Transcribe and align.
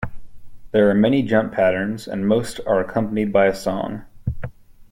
There 0.71 0.89
are 0.89 0.95
many 0.95 1.21
jump 1.21 1.53
patterns 1.53 2.07
and 2.07 2.27
most 2.27 2.59
are 2.65 2.79
accompanied 2.79 3.31
by 3.31 3.45
a 3.45 3.53
song. 3.53 4.01